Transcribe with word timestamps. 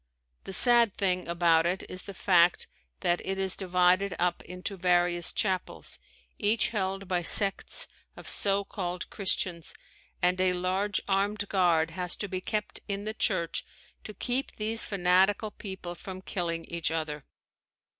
The 0.45 0.51
sad 0.53 0.97
thing 0.97 1.27
about 1.27 1.67
it 1.67 1.83
is 1.87 2.01
the 2.01 2.15
fact 2.15 2.65
that 3.01 3.21
it 3.23 3.37
is 3.37 3.55
divided 3.55 4.15
up 4.17 4.41
into 4.41 4.75
various 4.75 5.31
chapels, 5.31 5.99
each 6.39 6.69
held 6.69 7.07
by 7.07 7.21
sects 7.21 7.85
of 8.17 8.27
so 8.27 8.63
called 8.63 9.07
Christians, 9.11 9.75
and 10.19 10.41
a 10.41 10.53
large 10.53 11.01
armed 11.07 11.47
guard 11.49 11.91
has 11.91 12.15
to 12.15 12.27
be 12.27 12.41
kept 12.41 12.79
in 12.87 13.05
the 13.05 13.13
church 13.13 13.63
to 14.03 14.15
keep 14.15 14.55
these 14.55 14.83
fanatical 14.83 15.51
people 15.51 15.93
from 15.93 16.23
killing 16.23 16.65
each 16.65 16.89
other. 16.89 17.23